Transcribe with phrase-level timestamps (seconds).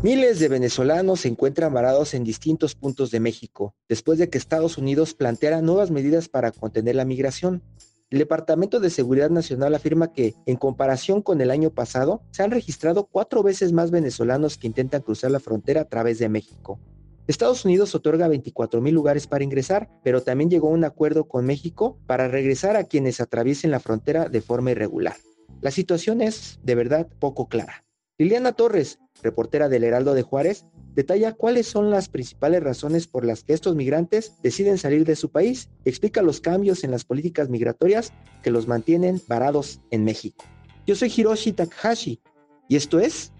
[0.00, 4.78] Miles de venezolanos se encuentran varados en distintos puntos de México, después de que Estados
[4.78, 7.64] Unidos planteara nuevas medidas para contener la migración.
[8.08, 12.52] El Departamento de Seguridad Nacional afirma que, en comparación con el año pasado, se han
[12.52, 16.78] registrado cuatro veces más venezolanos que intentan cruzar la frontera a través de México.
[17.26, 21.44] Estados Unidos otorga 24 mil lugares para ingresar, pero también llegó a un acuerdo con
[21.44, 25.16] México para regresar a quienes atraviesen la frontera de forma irregular.
[25.60, 27.84] La situación es, de verdad, poco clara.
[28.20, 33.44] Liliana Torres, reportera del Heraldo de Juárez, detalla cuáles son las principales razones por las
[33.44, 37.48] que estos migrantes deciden salir de su país y explica los cambios en las políticas
[37.48, 40.44] migratorias que los mantienen varados en México.
[40.86, 42.20] Yo soy Hiroshi Takahashi
[42.68, 43.32] y esto es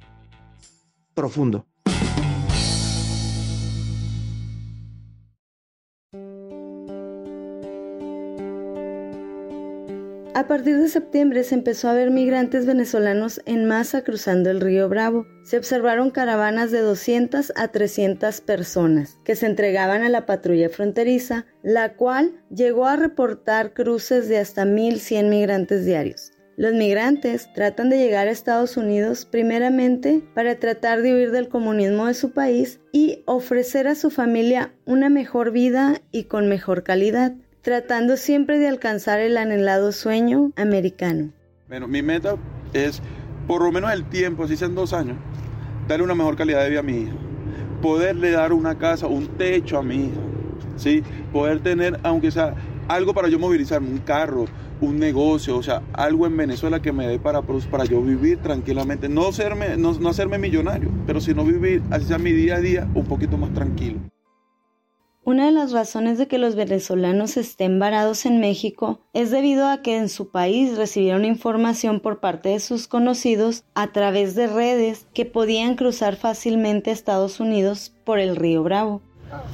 [1.14, 1.67] Profundo.
[10.39, 14.89] A partir de septiembre se empezó a ver migrantes venezolanos en masa cruzando el río
[14.89, 15.27] Bravo.
[15.42, 21.47] Se observaron caravanas de 200 a 300 personas que se entregaban a la patrulla fronteriza,
[21.64, 26.31] la cual llegó a reportar cruces de hasta 1.100 migrantes diarios.
[26.56, 32.06] Los migrantes tratan de llegar a Estados Unidos primeramente para tratar de huir del comunismo
[32.06, 37.34] de su país y ofrecer a su familia una mejor vida y con mejor calidad
[37.69, 41.33] tratando siempre de alcanzar el anhelado sueño americano.
[41.69, 42.36] Bueno, mi meta
[42.72, 43.02] es,
[43.47, 45.19] por lo menos el tiempo, si sean dos años,
[45.86, 47.12] darle una mejor calidad de vida a mi hija.
[47.82, 50.20] Poderle dar una casa, un techo a mi hija.
[50.76, 51.03] ¿sí?
[51.31, 52.54] Poder tener, aunque sea
[52.88, 54.47] algo para yo movilizarme, un carro,
[54.81, 59.10] un negocio, o sea, algo en Venezuela que me dé para, para yo vivir tranquilamente.
[59.10, 62.88] No, serme, no, no hacerme millonario, pero sino vivir, así sea mi día a día,
[62.94, 63.98] un poquito más tranquilo.
[65.28, 69.83] Una de las razones de que los venezolanos estén varados en México es debido a
[69.83, 75.06] que en su país recibieron información por parte de sus conocidos a través de redes
[75.12, 79.03] que podían cruzar fácilmente a Estados Unidos por el río Bravo.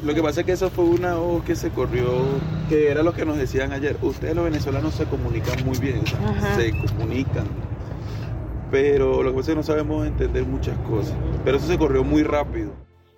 [0.05, 2.07] Lo que pasa es que eso fue una voz que se corrió,
[2.69, 3.97] que era lo que nos decían ayer.
[4.01, 6.03] Ustedes los venezolanos se comunican muy bien,
[6.55, 7.49] se comunican.
[8.71, 11.17] Pero lo que pasa es que no sabemos entender muchas cosas.
[11.45, 12.71] Pero eso se corrió muy rápido.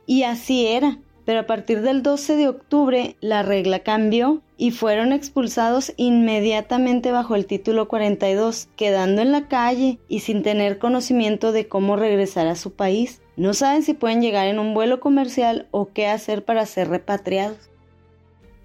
[0.06, 5.12] Y así era pero a partir del 12 de octubre la regla cambió y fueron
[5.12, 11.68] expulsados inmediatamente bajo el título 42, quedando en la calle y sin tener conocimiento de
[11.68, 13.20] cómo regresar a su país.
[13.36, 17.70] No saben si pueden llegar en un vuelo comercial o qué hacer para ser repatriados.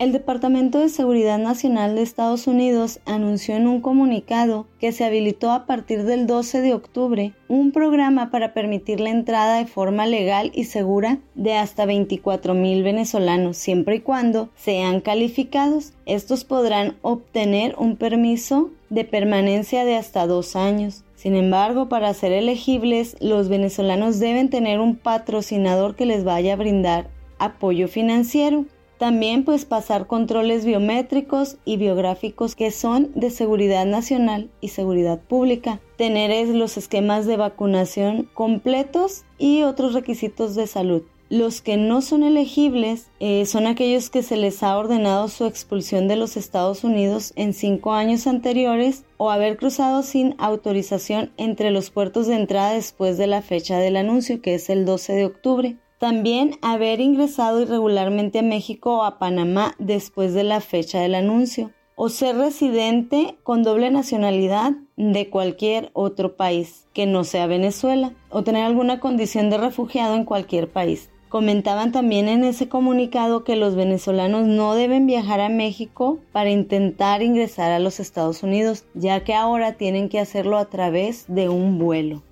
[0.01, 5.51] El Departamento de Seguridad Nacional de Estados Unidos anunció en un comunicado que se habilitó
[5.51, 10.51] a partir del 12 de octubre un programa para permitir la entrada de forma legal
[10.55, 15.93] y segura de hasta 24 mil venezolanos, siempre y cuando sean calificados.
[16.07, 21.03] Estos podrán obtener un permiso de permanencia de hasta dos años.
[21.13, 26.57] Sin embargo, para ser elegibles, los venezolanos deben tener un patrocinador que les vaya a
[26.57, 27.07] brindar
[27.37, 28.65] apoyo financiero.
[29.01, 35.81] También pues pasar controles biométricos y biográficos que son de seguridad nacional y seguridad pública.
[35.97, 41.01] Tener los esquemas de vacunación completos y otros requisitos de salud.
[41.29, 46.07] Los que no son elegibles eh, son aquellos que se les ha ordenado su expulsión
[46.07, 51.89] de los Estados Unidos en cinco años anteriores o haber cruzado sin autorización entre los
[51.89, 55.77] puertos de entrada después de la fecha del anuncio, que es el 12 de octubre.
[56.01, 61.69] También haber ingresado irregularmente a México o a Panamá después de la fecha del anuncio
[61.93, 68.43] o ser residente con doble nacionalidad de cualquier otro país que no sea Venezuela o
[68.43, 71.11] tener alguna condición de refugiado en cualquier país.
[71.29, 77.21] Comentaban también en ese comunicado que los venezolanos no deben viajar a México para intentar
[77.21, 81.77] ingresar a los Estados Unidos, ya que ahora tienen que hacerlo a través de un
[81.77, 82.23] vuelo.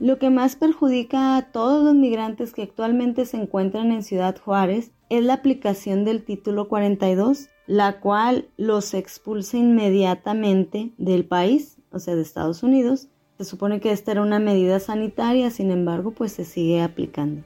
[0.00, 4.92] Lo que más perjudica a todos los migrantes que actualmente se encuentran en Ciudad Juárez
[5.08, 12.14] es la aplicación del título 42, la cual los expulsa inmediatamente del país, o sea,
[12.14, 13.08] de Estados Unidos.
[13.38, 17.42] Se supone que esta era una medida sanitaria, sin embargo, pues se sigue aplicando.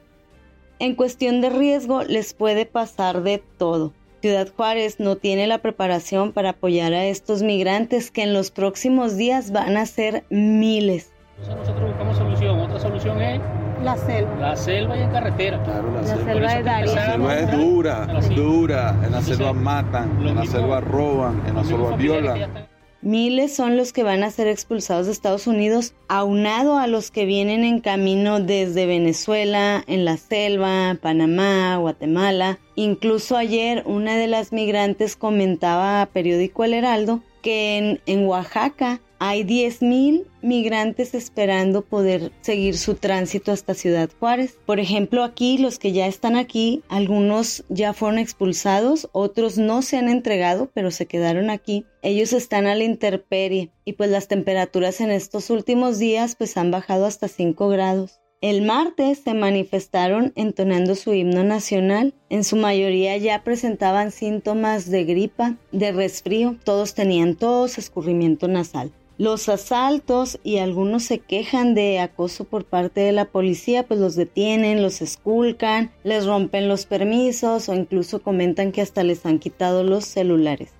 [0.78, 3.94] En cuestión de riesgo les puede pasar de todo.
[4.20, 9.16] Ciudad Juárez no tiene la preparación para apoyar a estos migrantes que en los próximos
[9.16, 11.11] días van a ser miles.
[11.48, 12.60] Nosotros buscamos solución.
[12.60, 13.40] Otra solución es
[13.82, 14.34] la selva.
[14.40, 15.62] La selva y en carretera.
[15.64, 16.24] Claro, la, La selva.
[16.32, 16.94] selva de Darío.
[16.94, 18.90] La selva es dura, dura.
[18.90, 22.72] En la Entonces, selva matan, lo en la mismo- selva roban, en la selva violan.
[23.04, 27.24] Miles son los que van a ser expulsados de Estados Unidos, aunado a los que
[27.24, 32.60] vienen en camino desde Venezuela, en la selva, Panamá, Guatemala.
[32.76, 39.00] Incluso ayer una de las migrantes comentaba a periódico El Heraldo que en, en Oaxaca
[39.24, 44.58] hay 10.000 migrantes esperando poder seguir su tránsito hasta Ciudad Juárez.
[44.66, 49.96] Por ejemplo, aquí los que ya están aquí, algunos ya fueron expulsados, otros no se
[49.96, 51.86] han entregado, pero se quedaron aquí.
[52.02, 56.72] Ellos están a la intemperie y pues las temperaturas en estos últimos días pues han
[56.72, 58.21] bajado hasta 5 grados.
[58.42, 62.12] El martes se manifestaron entonando su himno nacional.
[62.28, 66.56] En su mayoría ya presentaban síntomas de gripa, de resfrío.
[66.64, 68.90] Todos tenían tos, escurrimiento nasal.
[69.16, 74.16] Los asaltos y algunos se quejan de acoso por parte de la policía, pues los
[74.16, 79.84] detienen, los esculcan, les rompen los permisos o incluso comentan que hasta les han quitado
[79.84, 80.70] los celulares.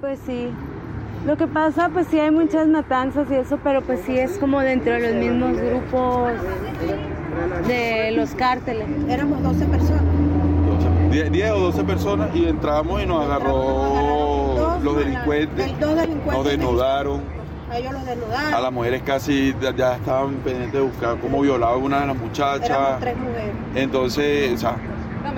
[0.00, 0.48] Pues sí,
[1.26, 4.60] lo que pasa, pues sí hay muchas matanzas y eso, pero pues sí es como
[4.60, 6.32] dentro de los mismos grupos
[7.66, 8.86] de los cárteles.
[9.08, 10.02] Éramos 12 personas.
[11.10, 13.52] 10 10 o 12 personas y entramos y nos agarró
[14.56, 15.66] Dos los delincuentes.
[15.66, 16.34] el- Dos delincuentes.
[16.36, 17.20] Nos desnudaron.
[17.70, 18.54] A ellos los desnudaron.
[18.54, 22.16] A las mujeres casi ya- estaban pendientes de buscar cómo violaba a una de las
[22.16, 22.70] muchachas.
[22.70, 23.52] Éramos tres mujeres.
[23.74, 24.76] Entonces, o sea,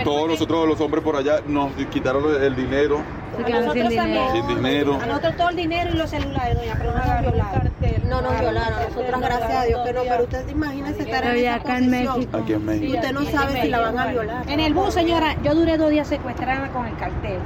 [0.04, 2.98] todos nosotros los hombres por allá nos quitaron el dinero,
[3.36, 4.24] Se A quedaron sin nosotros dinero.
[4.26, 4.46] también.
[4.46, 4.98] sin dinero.
[5.02, 7.72] A nosotros todo el dinero y los celulares, doña, pero no nos violaron.
[8.08, 11.36] No nos violaron, a nosotros gracias a Dios que no, pero usted imagínese estar en
[11.36, 11.90] esa acá en.
[11.90, 12.36] México.
[12.36, 12.94] Aquí en México.
[12.94, 14.50] Usted no sabe si la van a violar.
[14.50, 17.38] En el bus, señora, yo duré dos días secuestrada con el cartel.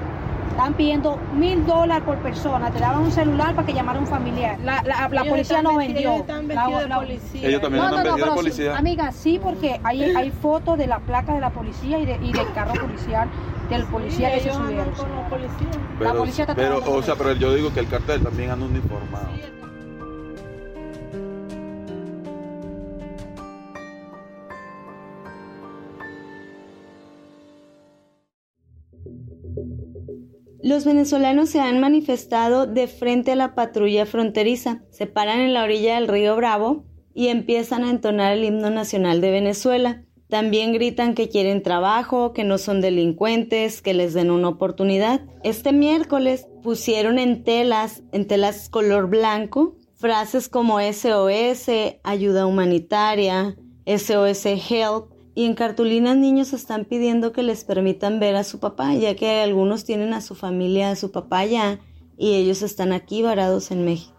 [0.51, 2.71] Están pidiendo mil dólares por persona.
[2.71, 4.59] Te daban un celular para que llamara a un familiar.
[4.65, 5.99] La, la, la policía nos vendió.
[6.13, 7.49] Ellos están La- vestidos de la- policía.
[7.49, 8.77] Ellos también No, andan no, de pero sí, policía.
[8.79, 12.33] amiga, sí, porque hay, hay fotos de la placa de la policía y, de, y
[12.33, 13.29] del carro policial,
[13.75, 14.91] del policía que se subieron.
[14.93, 15.79] con los policías.
[16.01, 19.29] la policía está pero, o sea, pero yo digo que el cartel también anda uniformado.
[30.63, 35.63] Los venezolanos se han manifestado de frente a la patrulla fronteriza, se paran en la
[35.63, 36.85] orilla del río Bravo
[37.15, 40.06] y empiezan a entonar el himno nacional de Venezuela.
[40.29, 45.21] También gritan que quieren trabajo, que no son delincuentes, que les den una oportunidad.
[45.45, 51.71] Este miércoles pusieron en telas, en telas color blanco, frases como SOS,
[52.03, 53.57] ayuda humanitaria,
[53.87, 58.95] SOS Help, y en cartulinas niños están pidiendo que les permitan ver a su papá,
[58.95, 61.79] ya que algunos tienen a su familia, a su papá allá,
[62.17, 64.16] y ellos están aquí varados en México.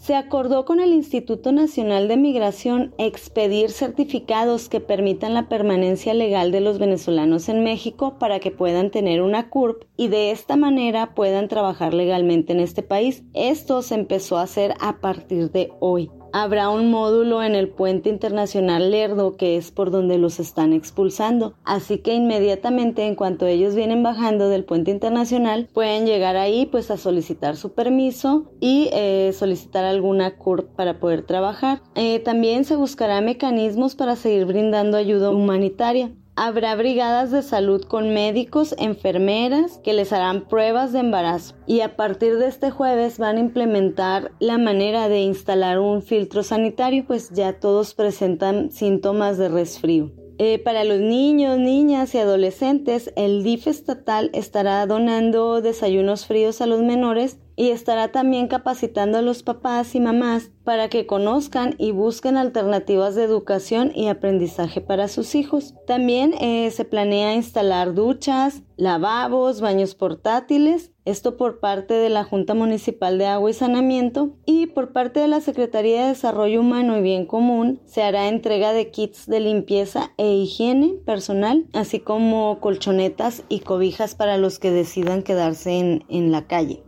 [0.00, 6.52] Se acordó con el Instituto Nacional de Migración expedir certificados que permitan la permanencia legal
[6.52, 11.14] de los venezolanos en México para que puedan tener una CURP y de esta manera
[11.14, 13.24] puedan trabajar legalmente en este país.
[13.34, 16.10] Esto se empezó a hacer a partir de hoy.
[16.32, 21.54] Habrá un módulo en el puente internacional Lerdo que es por donde los están expulsando.
[21.64, 26.90] Así que inmediatamente en cuanto ellos vienen bajando del puente internacional pueden llegar ahí pues
[26.90, 31.82] a solicitar su permiso y eh, solicitar alguna CURP para poder trabajar.
[31.94, 36.12] Eh, también se buscará mecanismos para seguir brindando ayuda humanitaria.
[36.42, 41.96] Habrá brigadas de salud con médicos, enfermeras que les harán pruebas de embarazo y a
[41.96, 47.28] partir de este jueves van a implementar la manera de instalar un filtro sanitario pues
[47.28, 50.12] ya todos presentan síntomas de resfrío.
[50.38, 56.66] Eh, para los niños, niñas y adolescentes, el DIF estatal estará donando desayunos fríos a
[56.66, 61.90] los menores y estará también capacitando a los papás y mamás para que conozcan y
[61.90, 65.74] busquen alternativas de educación y aprendizaje para sus hijos.
[65.86, 72.54] También eh, se planea instalar duchas, lavabos, baños portátiles, esto por parte de la Junta
[72.54, 77.02] Municipal de Agua y Saneamiento y por parte de la Secretaría de Desarrollo Humano y
[77.02, 83.42] Bien Común se hará entrega de kits de limpieza e higiene personal, así como colchonetas
[83.50, 86.84] y cobijas para los que decidan quedarse en la calle.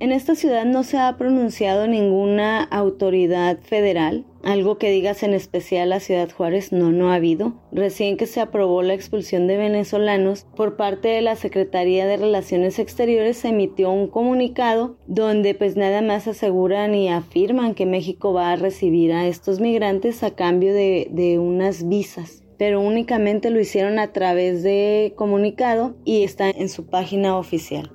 [0.00, 5.92] En esta ciudad no se ha pronunciado ninguna autoridad federal, algo que digas en especial
[5.92, 7.54] a Ciudad Juárez no, no ha habido.
[7.70, 12.78] Recién que se aprobó la expulsión de venezolanos por parte de la Secretaría de Relaciones
[12.78, 18.50] Exteriores se emitió un comunicado donde pues nada más aseguran y afirman que México va
[18.50, 23.98] a recibir a estos migrantes a cambio de, de unas visas pero únicamente lo hicieron
[23.98, 27.90] a través de comunicado y está en su página oficial.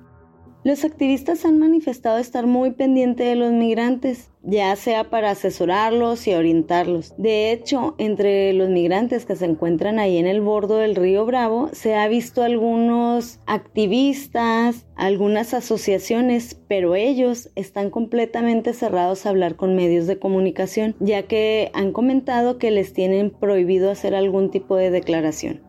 [0.65, 6.33] Los activistas han manifestado estar muy pendientes de los migrantes, ya sea para asesorarlos y
[6.33, 7.13] orientarlos.
[7.17, 11.69] De hecho, entre los migrantes que se encuentran ahí en el bordo del río Bravo,
[11.71, 19.77] se ha visto algunos activistas, algunas asociaciones, pero ellos están completamente cerrados a hablar con
[19.77, 24.91] medios de comunicación, ya que han comentado que les tienen prohibido hacer algún tipo de
[24.91, 25.68] declaración.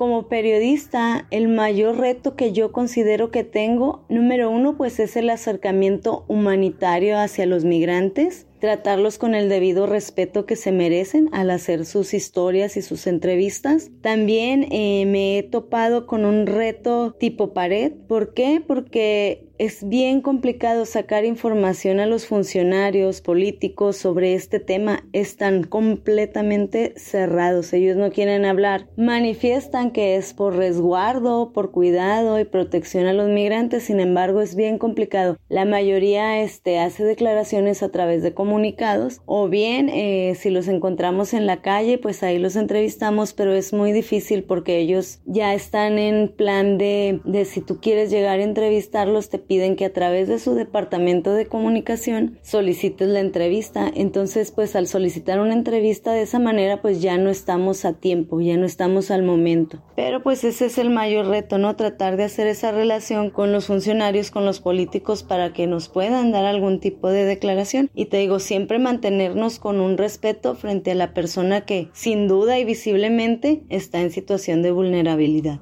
[0.00, 5.28] Como periodista, el mayor reto que yo considero que tengo, número uno, pues es el
[5.28, 11.86] acercamiento humanitario hacia los migrantes, tratarlos con el debido respeto que se merecen al hacer
[11.86, 13.90] sus historias y sus entrevistas.
[14.02, 17.92] También eh, me he topado con un reto tipo pared.
[18.06, 18.62] ¿Por qué?
[18.66, 25.04] Porque es bien complicado sacar información a los funcionarios políticos sobre este tema.
[25.12, 27.74] Están completamente cerrados.
[27.74, 28.88] Ellos no quieren hablar.
[28.96, 33.82] Manifiestan que es por resguardo, por cuidado y protección a los migrantes.
[33.82, 35.36] Sin embargo, es bien complicado.
[35.50, 41.34] La mayoría este, hace declaraciones a través de comunicados o bien eh, si los encontramos
[41.34, 46.00] en la calle, pues ahí los entrevistamos, pero es muy difícil porque ellos ya están
[46.00, 50.26] en plan de, de si tú quieres llegar a entrevistarlos, te piden que a través
[50.26, 53.88] de su departamento de comunicación solicites la entrevista.
[53.94, 58.40] Entonces, pues al solicitar una entrevista de esa manera, pues ya no estamos a tiempo,
[58.40, 59.78] ya no estamos al momento.
[59.94, 61.76] Pero pues ese es el mayor reto, ¿no?
[61.76, 66.32] Tratar de hacer esa relación con los funcionarios, con los políticos para que nos puedan
[66.32, 67.90] dar algún tipo de declaración.
[67.94, 72.58] Y te digo, siempre mantenernos con un respeto frente a la persona que sin duda
[72.58, 75.60] y visiblemente está en situación de vulnerabilidad.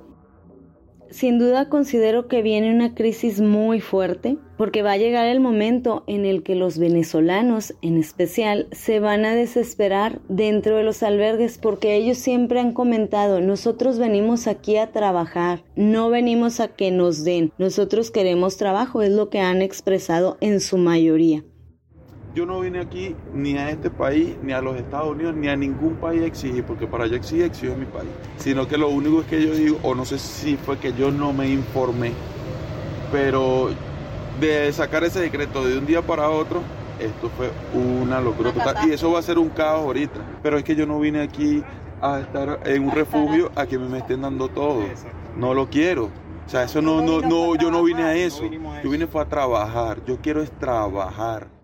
[1.11, 6.05] Sin duda considero que viene una crisis muy fuerte porque va a llegar el momento
[6.07, 11.57] en el que los venezolanos en especial se van a desesperar dentro de los albergues
[11.57, 17.25] porque ellos siempre han comentado nosotros venimos aquí a trabajar, no venimos a que nos
[17.25, 21.43] den, nosotros queremos trabajo, es lo que han expresado en su mayoría.
[22.39, 25.57] Yo no vine aquí ni a este país, ni a los Estados Unidos, ni a
[25.57, 28.11] ningún país a exigir, porque para yo exigir, exijo en mi país.
[28.37, 31.11] Sino que lo único es que yo digo, o no sé si fue que yo
[31.11, 32.13] no me informé,
[33.11, 33.71] pero
[34.41, 36.63] de sacar ese decreto de un día para otro,
[37.01, 38.89] esto fue una locura total.
[38.89, 40.21] Y eso va a ser un caos ahorita.
[40.41, 41.65] Pero es que yo no vine aquí
[42.01, 44.85] a estar en un refugio a que me estén dando todo.
[45.37, 46.05] No lo quiero.
[46.47, 48.45] O sea, eso no, no, no, yo no vine a eso.
[48.85, 50.05] Yo vine fue a trabajar.
[50.07, 51.58] Yo quiero es trabajar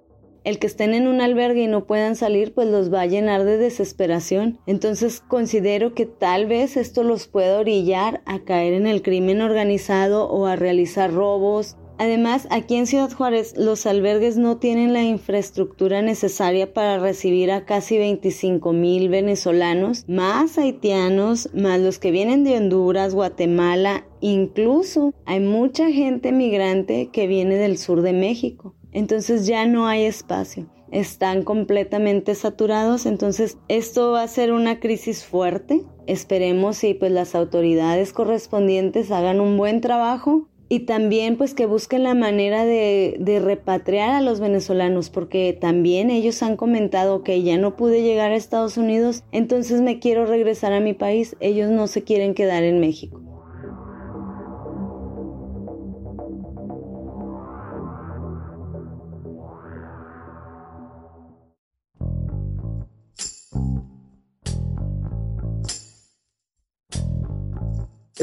[0.45, 3.45] el que estén en un albergue y no puedan salir, pues los va a llenar
[3.45, 4.59] de desesperación.
[4.67, 10.29] Entonces considero que tal vez esto los pueda orillar a caer en el crimen organizado
[10.29, 11.77] o a realizar robos.
[11.97, 17.65] Además, aquí en Ciudad Juárez los albergues no tienen la infraestructura necesaria para recibir a
[17.65, 25.39] casi 25 mil venezolanos, más haitianos, más los que vienen de Honduras, Guatemala, incluso hay
[25.39, 31.43] mucha gente migrante que viene del sur de México entonces ya no hay espacio están
[31.43, 35.83] completamente saturados, entonces esto va a ser una crisis fuerte.
[36.07, 42.05] Esperemos y pues las autoridades correspondientes hagan un buen trabajo y también pues que busquen
[42.05, 47.59] la manera de, de, repatriar a los venezolanos porque también ellos han comentado que ya
[47.59, 51.87] no pude llegar a Estados Unidos, entonces me quiero regresar a mi país, ellos no
[51.87, 53.24] se quieren quedar en México.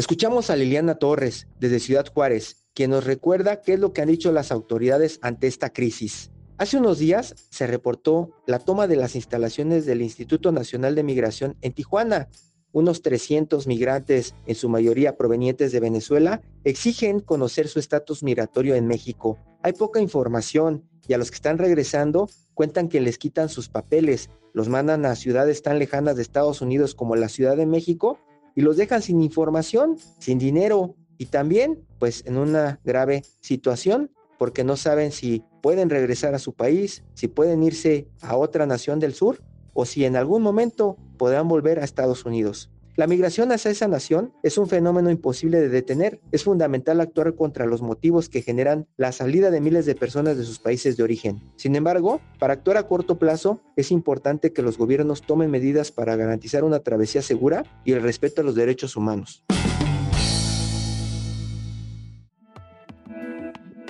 [0.02, 4.08] Escuchamos a Liliana Torres desde Ciudad Juárez, quien nos recuerda qué es lo que han
[4.08, 6.32] dicho las autoridades ante esta crisis.
[6.58, 11.56] Hace unos días se reportó la toma de las instalaciones del Instituto Nacional de Migración
[11.62, 12.30] en Tijuana.
[12.72, 18.88] Unos 300 migrantes, en su mayoría provenientes de Venezuela, exigen conocer su estatus migratorio en
[18.88, 19.38] México.
[19.62, 24.32] Hay poca información y a los que están regresando cuentan que les quitan sus papeles,
[24.52, 28.18] los mandan a ciudades tan lejanas de Estados Unidos como la Ciudad de México
[28.56, 34.64] y los dejan sin información, sin dinero y también pues en una grave situación porque
[34.64, 39.14] no saben si pueden regresar a su país, si pueden irse a otra nación del
[39.14, 39.44] sur
[39.74, 42.72] o si en algún momento podrán volver a Estados Unidos.
[42.98, 46.20] La migración hacia esa nación es un fenómeno imposible de detener.
[46.34, 50.44] Es fundamental actuar contra los motivos que generan la salida de miles de personas de
[50.44, 51.42] sus países de origen.
[51.56, 56.18] Sin embargo, para actuar a corto plazo, es importante que los gobiernos tomen medidas para
[56.18, 59.46] garantizar una travesía segura y el respeto a los derechos humanos.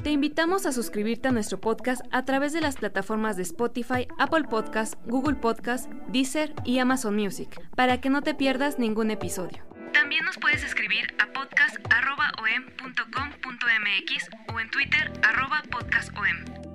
[0.03, 4.45] Te invitamos a suscribirte a nuestro podcast a través de las plataformas de Spotify, Apple
[4.49, 9.63] Podcast, Google Podcast, Deezer y Amazon Music, para que no te pierdas ningún episodio.
[9.93, 15.11] También nos puedes escribir a podcast.om.com.mx o en Twitter
[15.69, 16.25] podcastom.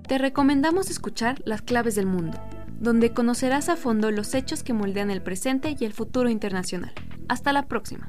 [0.06, 2.40] Te recomendamos escuchar Las Claves del Mundo,
[2.78, 6.92] donde conocerás a fondo los hechos que moldean el presente y el futuro internacional.
[7.28, 8.08] Hasta la próxima.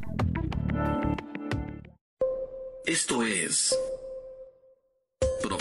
[2.86, 3.76] Esto es